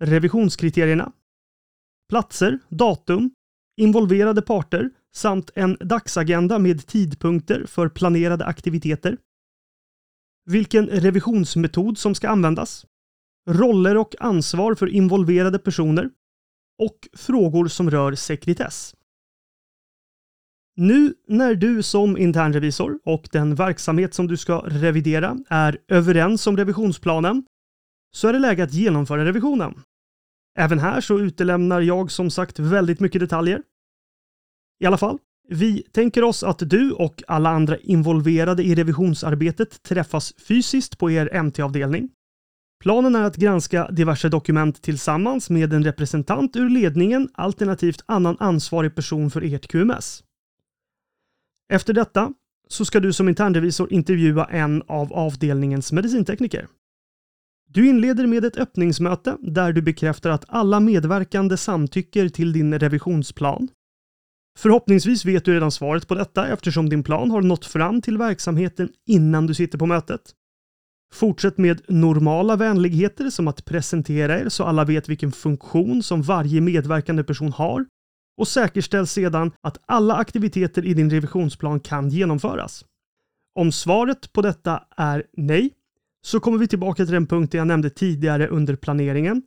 revisionskriterierna, 0.00 1.12
platser, 2.08 2.58
datum, 2.68 3.30
involverade 3.80 4.42
parter 4.42 4.90
samt 5.14 5.50
en 5.54 5.76
dagsagenda 5.80 6.58
med 6.58 6.86
tidpunkter 6.86 7.66
för 7.66 7.88
planerade 7.88 8.44
aktiviteter, 8.44 9.16
vilken 10.44 10.86
revisionsmetod 10.86 11.98
som 11.98 12.14
ska 12.14 12.28
användas, 12.28 12.86
roller 13.48 13.96
och 13.96 14.14
ansvar 14.18 14.74
för 14.74 14.86
involverade 14.86 15.58
personer 15.58 16.10
och 16.82 17.08
frågor 17.12 17.68
som 17.68 17.90
rör 17.90 18.14
sekretess. 18.14 18.94
Nu 20.76 21.14
när 21.28 21.54
du 21.54 21.82
som 21.82 22.16
internrevisor 22.16 22.98
och 23.04 23.28
den 23.32 23.54
verksamhet 23.54 24.14
som 24.14 24.26
du 24.26 24.36
ska 24.36 24.62
revidera 24.66 25.38
är 25.48 25.78
överens 25.88 26.46
om 26.46 26.56
revisionsplanen 26.56 27.44
så 28.16 28.28
är 28.28 28.32
det 28.32 28.38
läge 28.38 28.64
att 28.64 28.72
genomföra 28.72 29.24
revisionen. 29.24 29.82
Även 30.58 30.78
här 30.78 31.00
så 31.00 31.18
utelämnar 31.18 31.80
jag 31.80 32.10
som 32.10 32.30
sagt 32.30 32.58
väldigt 32.58 33.00
mycket 33.00 33.20
detaljer. 33.20 33.62
I 34.80 34.86
alla 34.86 34.98
fall, 34.98 35.18
vi 35.48 35.82
tänker 35.82 36.24
oss 36.24 36.42
att 36.42 36.70
du 36.70 36.92
och 36.92 37.22
alla 37.26 37.50
andra 37.50 37.76
involverade 37.78 38.62
i 38.62 38.74
revisionsarbetet 38.74 39.82
träffas 39.82 40.34
fysiskt 40.48 40.98
på 40.98 41.10
er 41.10 41.42
MT-avdelning. 41.42 42.08
Planen 42.80 43.14
är 43.14 43.22
att 43.22 43.36
granska 43.36 43.88
diverse 43.88 44.28
dokument 44.28 44.82
tillsammans 44.82 45.50
med 45.50 45.72
en 45.72 45.84
representant 45.84 46.56
ur 46.56 46.68
ledningen 46.68 47.28
alternativt 47.34 48.04
annan 48.06 48.36
ansvarig 48.40 48.94
person 48.94 49.30
för 49.30 49.54
ert 49.54 49.68
QMS. 49.68 50.24
Efter 51.72 51.92
detta 51.92 52.32
så 52.68 52.84
ska 52.84 53.00
du 53.00 53.12
som 53.12 53.28
internrevisor 53.28 53.92
intervjua 53.92 54.44
en 54.44 54.82
av 54.86 55.12
avdelningens 55.12 55.92
medicintekniker. 55.92 56.66
Du 57.72 57.88
inleder 57.88 58.26
med 58.26 58.44
ett 58.44 58.56
öppningsmöte 58.56 59.36
där 59.40 59.72
du 59.72 59.82
bekräftar 59.82 60.30
att 60.30 60.44
alla 60.48 60.80
medverkande 60.80 61.56
samtycker 61.56 62.28
till 62.28 62.52
din 62.52 62.78
revisionsplan. 62.78 63.68
Förhoppningsvis 64.58 65.24
vet 65.24 65.44
du 65.44 65.54
redan 65.54 65.70
svaret 65.70 66.08
på 66.08 66.14
detta 66.14 66.48
eftersom 66.48 66.88
din 66.88 67.02
plan 67.02 67.30
har 67.30 67.42
nått 67.42 67.66
fram 67.66 68.02
till 68.02 68.18
verksamheten 68.18 68.88
innan 69.06 69.46
du 69.46 69.54
sitter 69.54 69.78
på 69.78 69.86
mötet. 69.86 70.20
Fortsätt 71.14 71.58
med 71.58 71.80
normala 71.88 72.56
vänligheter 72.56 73.30
som 73.30 73.48
att 73.48 73.64
presentera 73.64 74.40
er 74.40 74.48
så 74.48 74.64
alla 74.64 74.84
vet 74.84 75.08
vilken 75.08 75.32
funktion 75.32 76.02
som 76.02 76.22
varje 76.22 76.60
medverkande 76.60 77.24
person 77.24 77.52
har 77.52 77.86
och 78.40 78.48
säkerställ 78.48 79.06
sedan 79.06 79.52
att 79.60 79.78
alla 79.86 80.16
aktiviteter 80.16 80.84
i 80.84 80.94
din 80.94 81.10
revisionsplan 81.10 81.80
kan 81.80 82.08
genomföras. 82.08 82.84
Om 83.54 83.72
svaret 83.72 84.32
på 84.32 84.42
detta 84.42 84.84
är 84.96 85.24
nej, 85.36 85.70
så 86.22 86.40
kommer 86.40 86.58
vi 86.58 86.68
tillbaka 86.68 87.04
till 87.04 87.14
den 87.14 87.26
punkten 87.26 87.58
jag 87.58 87.66
nämnde 87.68 87.90
tidigare 87.90 88.48
under 88.48 88.76
planeringen. 88.76 89.42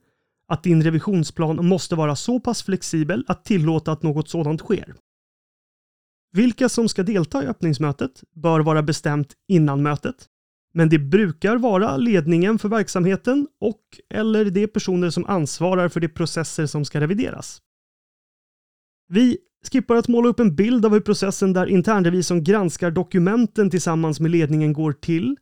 Att 0.48 0.63
din 0.63 0.84
revisionsplan 0.84 1.65
måste 1.65 1.96
vara 1.96 2.15
så 2.15 2.39
pass 2.39 2.63
flexibel 2.63 3.25
att 3.27 3.46
tillåta 3.46 3.92
att 3.92 4.03
något 4.03 4.30
sådant 4.30 4.62
sker. 4.62 4.96
Vilka 6.32 6.70
som 6.70 6.89
ska 6.89 7.03
delta 7.03 7.44
i 7.44 7.48
öppningsmötet 7.48 8.24
bör 8.36 8.60
vara 8.60 8.84
bestämt 8.84 9.34
innan 9.48 9.82
mötet. 9.82 10.15
Men 10.74 10.89
det 10.89 11.00
brukar 11.00 11.58
vara 11.58 11.98
ledningen 11.98 12.60
för 12.60 12.70
verksamheten 12.70 13.48
och 13.62 13.82
eller 14.10 14.46
de 14.46 14.68
personer 14.68 15.10
som 15.10 15.25
ansvarar 15.25 15.89
för 15.89 16.00
de 16.00 16.08
processer 16.08 16.65
som 16.65 16.86
ska 16.86 17.01
revideras. 17.01 17.62
Vi 19.08 19.38
skippar 19.72 19.96
att 19.96 20.08
måla 20.08 20.30
upp 20.30 20.39
en 20.39 20.56
bild 20.56 20.86
av 20.86 20.94
hur 20.94 21.00
processen 21.00 21.53
där 21.53 21.65
internrevisorn 21.65 22.44
granskar 22.44 22.92
dokumenten 22.92 23.70
tillsammans 23.70 24.20
med 24.20 24.32
ledningen 24.32 24.74
går 24.74 24.94
till, 24.94 25.38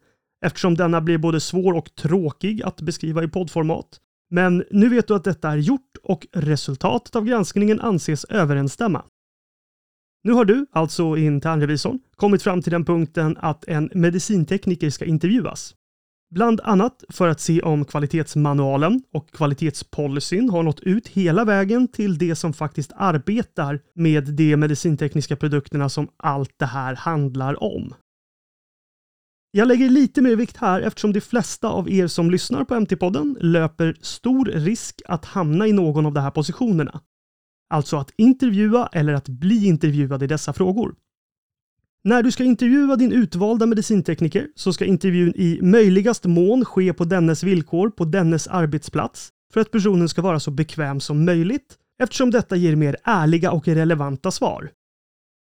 eftersom 0.45 0.75
denna 0.75 1.01
blir 1.01 1.17
både 1.17 1.39
svår 1.39 1.73
och 1.73 1.95
tråkig 1.95 2.63
att 2.63 2.81
beskriva 2.81 3.23
i 3.23 3.27
poddformat. 3.27 3.99
Men 4.29 4.63
nu 4.71 4.89
vet 4.89 5.07
du 5.07 5.15
att 5.15 5.23
detta 5.23 5.49
är 5.49 5.57
gjort 5.57 5.97
och 6.03 6.27
resultatet 6.31 7.15
av 7.15 7.25
granskningen 7.25 7.81
anses 7.81 8.25
överensstämma. 8.25 9.03
Nu 10.23 10.31
har 10.31 10.45
du, 10.45 10.65
alltså 10.71 11.17
internrevisorn, 11.17 11.99
kommit 12.15 12.43
fram 12.43 12.61
till 12.61 12.71
den 12.71 12.85
punkten 12.85 13.37
att 13.39 13.67
en 13.67 13.89
medicintekniker 13.93 14.89
ska 14.89 15.05
intervjuas. 15.05 15.75
Bland 16.31 16.61
annat 16.61 17.03
för 17.09 17.27
att 17.27 17.39
se 17.39 17.61
om 17.61 17.85
kvalitetsmanualen 17.85 19.03
och 19.13 19.31
kvalitetspolicyn 19.31 20.49
har 20.49 20.63
nått 20.63 20.79
ut 20.79 21.07
hela 21.07 21.45
vägen 21.45 21.87
till 21.87 22.17
det 22.17 22.35
som 22.35 22.53
faktiskt 22.53 22.91
arbetar 22.95 23.79
med 23.93 24.23
de 24.23 24.57
medicintekniska 24.57 25.35
produkterna 25.35 25.89
som 25.89 26.07
allt 26.17 26.53
det 26.57 26.65
här 26.65 26.95
handlar 26.95 27.63
om. 27.63 27.93
Jag 29.53 29.67
lägger 29.67 29.89
lite 29.89 30.21
mer 30.21 30.35
vikt 30.35 30.57
här 30.57 30.81
eftersom 30.81 31.13
de 31.13 31.21
flesta 31.21 31.67
av 31.67 31.89
er 31.89 32.07
som 32.07 32.31
lyssnar 32.31 32.63
på 32.63 32.75
MT-podden 32.75 33.37
löper 33.39 33.97
stor 34.01 34.45
risk 34.45 35.01
att 35.05 35.25
hamna 35.25 35.67
i 35.67 35.73
någon 35.73 36.05
av 36.05 36.13
de 36.13 36.19
här 36.19 36.31
positionerna. 36.31 37.01
Alltså 37.69 37.97
att 37.97 38.11
intervjua 38.17 38.89
eller 38.93 39.13
att 39.13 39.29
bli 39.29 39.65
intervjuad 39.65 40.23
i 40.23 40.27
dessa 40.27 40.53
frågor. 40.53 40.95
När 42.03 42.23
du 42.23 42.31
ska 42.31 42.43
intervjua 42.43 42.95
din 42.95 43.11
utvalda 43.11 43.65
medicintekniker 43.65 44.47
så 44.55 44.73
ska 44.73 44.85
intervjun 44.85 45.33
i 45.35 45.59
möjligast 45.61 46.25
mån 46.25 46.65
ske 46.65 46.93
på 46.93 47.05
dennes 47.05 47.43
villkor 47.43 47.89
på 47.89 48.05
dennes 48.05 48.47
arbetsplats 48.47 49.29
för 49.53 49.61
att 49.61 49.71
personen 49.71 50.09
ska 50.09 50.21
vara 50.21 50.39
så 50.39 50.51
bekväm 50.51 50.99
som 50.99 51.25
möjligt 51.25 51.77
eftersom 52.03 52.31
detta 52.31 52.55
ger 52.55 52.75
mer 52.75 52.97
ärliga 53.03 53.51
och 53.51 53.67
relevanta 53.67 54.31
svar. 54.31 54.71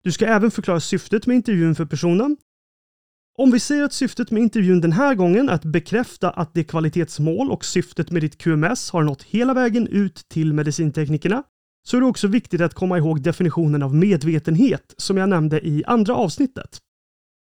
Du 0.05 0.13
ska 0.13 0.27
även 0.27 0.51
förklara 0.51 0.81
syftet 0.81 1.27
med 1.27 1.37
intervjun 1.37 1.75
för 1.75 1.85
personen. 1.85 2.37
Om 3.39 3.51
vi 3.51 3.61
säger 3.61 3.85
att 3.85 3.93
syftet 3.93 4.31
med 4.31 4.43
intervjun 4.43 4.81
den 4.81 4.93
här 4.93 5.15
gången 5.15 5.49
är 5.49 5.53
att 5.53 5.65
bekräfta 5.65 6.31
att 6.31 6.55
det 6.55 6.65
kvalitetsmål 6.65 7.51
och 7.51 7.65
syftet 7.65 8.11
med 8.11 8.23
ditt 8.23 8.39
QMS 8.39 8.91
har 8.91 9.03
nått 9.03 9.23
hela 9.23 9.55
vägen 9.55 9.87
ut 9.87 10.29
till 10.29 10.53
medicinteknikerna 10.53 11.43
så 11.83 11.97
är 11.97 12.01
det 12.01 12.07
också 12.07 12.29
viktigt 12.29 12.61
att 12.61 12.75
komma 12.75 12.99
ihåg 12.99 13.23
definitionen 13.23 13.83
av 13.83 13.95
medvetenhet 13.95 14.95
som 14.97 15.17
jag 15.17 15.29
nämnde 15.29 15.67
i 15.67 15.85
andra 15.87 16.15
avsnittet. 16.15 16.79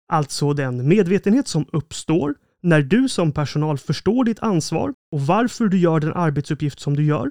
Alltså 0.08 0.52
den 0.52 0.88
medvetenhet 0.88 1.48
som 1.48 1.66
uppstår 1.72 2.34
när 2.62 2.82
du 2.82 3.08
som 3.08 3.32
personal 3.32 3.78
förstår 3.78 4.24
ditt 4.24 4.38
ansvar 4.38 4.94
och 5.12 5.20
varför 5.20 5.68
du 5.68 5.78
gör 5.78 6.00
den 6.00 6.12
arbetsuppgift 6.12 6.80
som 6.80 6.96
du 6.96 7.04
gör, 7.04 7.30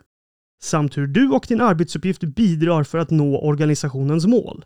samt 0.64 0.98
hur 0.98 1.08
du 1.08 1.30
och 1.30 1.46
din 1.48 1.62
arbetsuppgift 1.62 2.24
bidrar 2.24 2.84
för 2.84 2.98
att 2.98 3.10
nå 3.10 3.40
organisationens 3.40 4.26
mål. 4.26 4.66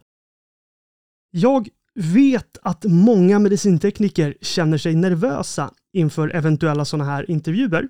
Jag 1.32 1.70
vet 2.00 2.58
att 2.62 2.86
många 2.86 3.40
medicintekniker 3.40 4.36
känner 4.42 4.78
sig 4.78 4.96
nervösa 4.96 5.72
inför 5.94 6.36
eventuella 6.36 6.86
sådana 6.86 7.12
här 7.12 7.32
intervjuer 7.32 7.88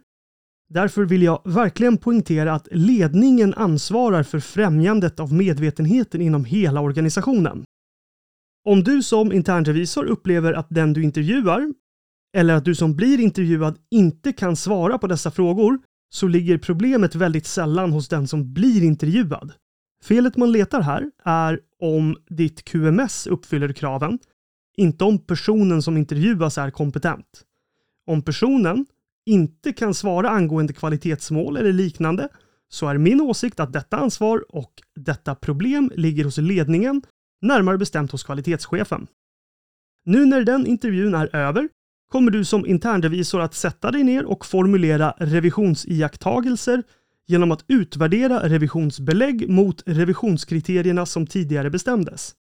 Därför 0.69 1.05
vill 1.05 1.23
jag 1.23 1.41
verkligen 1.45 1.97
poängtera 1.97 2.53
att 2.53 2.67
ledningen 2.71 3.53
ansvarar 3.53 4.23
för 4.23 4.39
främjandet 4.39 5.19
av 5.19 5.33
medvetenheten 5.33 6.21
inom 6.21 6.45
hela 6.45 6.81
organisationen. 6.81 7.63
Om 8.65 8.83
du 8.83 9.03
som 9.03 9.31
internrevisor 9.31 10.05
upplever 10.05 10.53
att 10.53 10.67
den 10.69 10.93
du 10.93 11.03
intervjuar, 11.03 11.73
eller 12.37 12.53
att 12.53 12.65
du 12.65 12.75
som 12.75 12.95
blir 12.95 13.19
intervjuad 13.19 13.77
inte 13.91 14.33
kan 14.33 14.55
svara 14.55 14.97
på 14.97 15.07
dessa 15.07 15.31
frågor, 15.31 15.79
så 16.13 16.27
ligger 16.27 16.57
problemet 16.57 17.15
väldigt 17.15 17.45
sällan 17.45 17.91
hos 17.91 18.07
den 18.07 18.27
som 18.27 18.53
blir 18.53 18.83
intervjuad. 18.83 19.53
Felet 20.03 20.37
man 20.37 20.51
letar 20.51 20.81
här 20.81 21.11
är 21.23 21.59
om 21.79 22.17
ditt 22.29 22.65
QMS 22.65 23.27
uppfyller 23.27 23.73
kraven, 23.73 24.19
inte 24.77 25.03
om 25.03 25.19
personen 25.19 25.81
som 25.81 25.97
intervjuas 25.97 26.57
är 26.57 26.71
kompetent. 26.71 27.43
Om 28.05 28.21
personen 28.21 28.85
inte 29.25 29.73
kan 29.73 29.93
svara 29.93 30.29
angående 30.29 30.73
kvalitetsmål 30.73 31.57
eller 31.57 31.73
liknande 31.73 32.29
så 32.69 32.87
är 32.87 32.97
min 32.97 33.21
åsikt 33.21 33.59
att 33.59 33.73
detta 33.73 33.97
ansvar 33.97 34.45
och 34.49 34.73
detta 34.95 35.35
problem 35.35 35.91
ligger 35.95 36.23
hos 36.23 36.37
ledningen, 36.37 37.01
närmare 37.41 37.77
bestämt 37.77 38.11
hos 38.11 38.23
kvalitetschefen. 38.23 39.07
Nu 40.05 40.25
när 40.25 40.43
den 40.43 40.67
intervjun 40.67 41.13
är 41.13 41.35
över 41.35 41.69
kommer 42.11 42.31
du 42.31 42.45
som 42.45 42.65
internrevisor 42.65 43.41
att 43.41 43.53
sätta 43.53 43.91
dig 43.91 44.03
ner 44.03 44.25
och 44.25 44.45
formulera 44.45 45.13
revisionsiakttagelser 45.17 46.83
genom 47.29 47.51
att 47.51 47.65
utvärdera 47.67 48.49
revisionsbelägg 48.49 49.49
mot 49.49 49.83
revisionskriterierna 49.85 51.05
som 51.05 51.27
tidigare 51.27 51.69
bestämdes. 51.69 52.35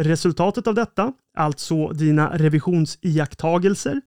Resultatet 0.00 0.66
av 0.66 0.74
detta, 0.74 1.12
alltså 1.36 1.88
dina 1.88 2.38
revisionsiakttagelser, 2.38 4.00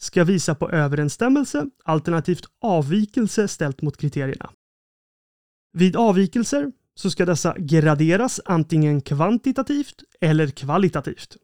ska 0.00 0.24
visa 0.24 0.54
på 0.54 0.70
överensstämmelse 0.70 1.66
alternativt 1.84 2.46
avvikelse 2.60 3.48
ställt 3.48 3.82
mot 3.82 3.96
kriterierna. 3.96 4.50
Vid 5.72 5.96
avvikelser 5.96 6.72
så 6.94 7.10
ska 7.10 7.26
dessa 7.26 7.54
graderas 7.58 8.40
antingen 8.44 9.00
kvantitativt 9.00 10.02
eller 10.20 10.46
kvalitativt. 10.46 11.36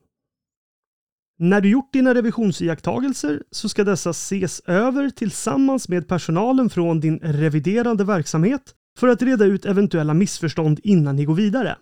När 1.39 1.61
du 1.61 1.71
gjort 1.71 1.93
dina 1.93 2.15
revisionsiakttagelser 2.15 3.43
så 3.51 3.69
ska 3.69 3.85
dessa 3.85 4.11
ses 4.11 4.61
över 4.61 5.11
tillsammans 5.11 5.89
med 5.89 6.09
personalen 6.09 6.71
från 6.71 7.01
din 7.01 7.19
reviderande 7.19 8.05
verksamhet 8.05 8.75
för 8.99 9.09
att 9.09 9.23
reda 9.23 9.45
ut 9.45 9.65
eventuella 9.65 10.15
missförstånd 10.15 10.81
innan 10.83 11.17
ni 11.17 11.25
går 11.25 11.35
vidare. 11.35 11.77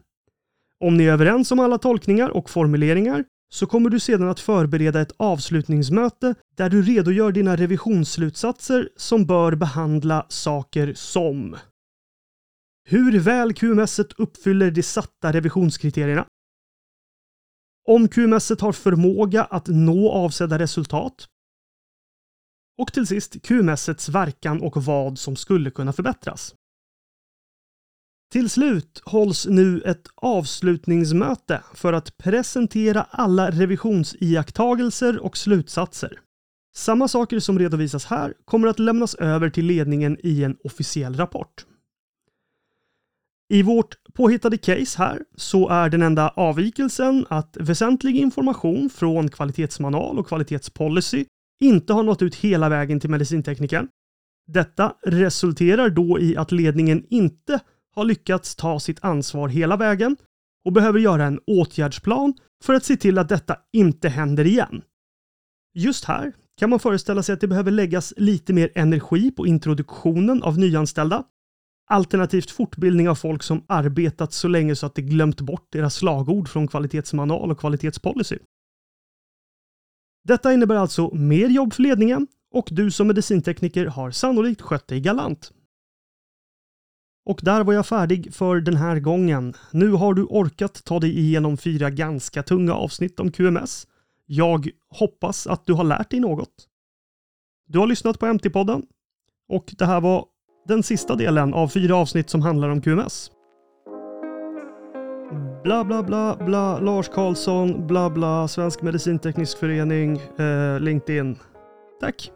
Om 0.85 0.97
ni 0.97 1.05
är 1.05 1.13
överens 1.13 1.53
om 1.53 1.61
alla 1.61 1.79
tolkningar 1.79 2.29
och 2.29 2.51
formuleringar 2.51 3.25
så 3.55 3.67
kommer 3.67 3.91
du 3.91 4.01
sedan 4.01 4.29
att 4.29 4.41
förbereda 4.41 5.01
ett 5.01 5.13
avslutningsmöte 5.17 6.35
där 6.57 6.71
du 6.71 6.83
redogör 6.83 7.33
dina 7.33 7.57
revisionsslutsatser 7.57 8.89
som 8.97 9.27
bör 9.27 9.55
behandla 9.55 10.27
saker 10.29 10.93
som 10.97 11.57
hur 12.89 13.21
väl 13.21 13.55
QMS 13.55 13.99
uppfyller 13.99 14.71
de 14.71 14.83
satta 14.83 15.33
revisionskriterierna. 15.33 16.27
Om 17.89 18.09
QMS 18.09 18.51
har 18.61 18.73
förmåga 18.73 19.45
att 19.45 19.67
nå 19.67 20.11
avsedda 20.11 20.59
resultat. 20.59 21.29
Och 22.79 22.93
till 22.93 23.07
sist 23.07 23.43
QMS 23.43 24.09
verkan 24.09 24.63
och 24.63 24.85
vad 24.85 25.19
som 25.19 25.37
skulle 25.37 25.71
kunna 25.71 25.93
förbättras. 25.93 26.55
Till 28.33 28.51
slut 28.51 29.03
hålls 29.05 29.47
nu 29.47 29.81
ett 29.81 30.09
avslutningsmöte 30.15 31.63
för 31.75 31.93
att 31.93 32.17
presentera 32.17 33.03
alla 33.03 33.51
revisionsiakttagelser 33.51 35.19
och 35.19 35.37
slutsatser. 35.37 36.21
Samma 36.77 37.09
saker 37.09 37.41
som 37.41 37.59
redovisas 37.59 38.05
här 38.05 38.35
kommer 38.45 38.69
att 38.69 38.79
lämnas 38.79 39.15
över 39.15 39.51
till 39.51 39.67
ledningen 39.67 40.19
i 40.23 40.45
en 40.45 40.57
officiell 40.65 41.17
rapport. 41.17 41.67
I 43.49 43.63
vårt 43.63 43.97
påhittade 44.15 44.59
case 44.59 44.99
här 44.99 45.23
så 45.37 45.69
är 45.69 45.89
den 45.89 46.03
enda 46.03 46.29
avvikelsen 46.29 47.27
att 47.31 47.57
väsentlig 47.61 48.17
information 48.17 48.91
från 48.91 49.29
kvalitetsmanual 49.29 50.19
och 50.19 50.29
kvalitetspolicy 50.29 51.25
inte 51.61 51.93
har 51.93 52.03
nått 52.03 52.23
ut 52.23 52.35
hela 52.35 52.69
vägen 52.69 53.01
till 53.01 53.11
medicinteknikern. 53.11 53.89
Detta 54.47 54.95
resulterar 55.03 55.91
då 55.91 56.19
i 56.21 56.37
att 56.37 56.53
ledningen 56.53 57.07
inte 57.11 57.61
har 57.95 58.05
lyckats 58.05 58.57
ta 58.57 58.81
sitt 58.81 59.05
ansvar 59.05 59.49
hela 59.49 59.77
vägen 59.77 60.17
och 60.65 60.73
behöver 60.73 60.99
göra 60.99 61.25
en 61.25 61.41
åtgärdsplan 61.47 62.35
för 62.65 62.75
att 62.75 62.85
se 62.85 62.97
till 62.97 63.19
att 63.19 63.29
detta 63.29 63.57
inte 63.73 64.09
händer 64.09 64.47
igen. 64.47 64.83
Just 65.75 66.05
här 66.05 66.33
kan 66.59 66.71
man 66.71 66.79
föreställa 66.79 67.23
sig 67.23 67.33
att 67.33 67.41
det 67.41 67.49
behöver 67.49 67.71
läggas 67.71 68.15
lite 68.17 68.53
mer 68.53 68.71
energi 68.75 69.31
på 69.31 69.47
introduktionen 69.47 70.43
av 70.43 70.59
nyanställda, 70.59 71.25
alternativt 71.87 72.51
fortbildning 72.51 73.09
av 73.09 73.15
folk 73.15 73.43
som 73.43 73.65
arbetat 73.69 74.33
så 74.33 74.49
länge 74.49 74.77
så 74.77 74.87
att 74.87 74.95
de 74.95 75.03
glömt 75.03 75.41
bort 75.41 75.69
deras 75.73 75.95
slagord 75.95 76.49
från 76.49 76.69
kvalitetsmanual 76.69 77.51
och 77.51 77.61
kvalitetspolicy. 77.61 78.39
Detta 80.25 80.53
innebär 80.53 80.77
alltså 80.77 81.15
mer 81.15 81.49
jobb 81.49 81.73
för 81.73 81.83
ledningen 81.83 82.27
och 82.51 82.69
du 82.71 82.91
som 82.91 83.07
medicintekniker 83.07 83.87
har 83.87 84.11
sannolikt 84.11 84.61
skött 84.61 84.89
dig 84.89 85.01
galant. 85.01 85.53
Och 87.27 87.41
där 87.43 87.65
var 87.65 87.73
jag 87.73 87.87
färdig 87.87 88.35
för 88.35 88.61
den 88.61 88.77
här 88.77 89.01
gången. 89.01 89.55
Nu 89.71 89.91
har 89.91 90.15
du 90.15 90.25
orkat 90.25 90.85
ta 90.85 91.01
dig 91.01 91.19
igenom 91.19 91.57
fyra 91.57 91.91
ganska 91.91 92.43
tunga 92.43 92.75
avsnitt 92.75 93.21
om 93.21 93.33
QMS. 93.33 93.87
Jag 94.27 94.69
hoppas 94.89 95.47
att 95.47 95.67
du 95.67 95.73
har 95.73 95.85
lärt 95.85 96.11
dig 96.11 96.21
något. 96.21 96.69
Du 97.67 97.79
har 97.79 97.87
lyssnat 97.87 98.19
på 98.19 98.27
MT-podden 98.27 98.87
och 99.49 99.75
det 99.79 99.87
här 99.87 100.01
var 100.01 100.27
den 100.69 100.83
sista 100.83 101.15
delen 101.15 101.55
av 101.55 101.69
fyra 101.69 101.97
avsnitt 101.97 102.31
som 102.31 102.43
handlar 102.43 102.69
om 102.69 102.81
QMS. 102.81 103.31
Bla 105.65 105.85
bla 105.85 106.03
bla 106.03 106.37
bla 106.47 106.79
Lars 106.81 107.09
Karlsson 107.09 107.87
bla 107.87 108.11
bla 108.11 108.49
Svensk 108.49 108.83
Medicinteknisk 108.83 109.59
Förening 109.59 110.17
eh, 110.39 110.81
LinkedIn. 110.81 111.39
Tack! 112.01 112.31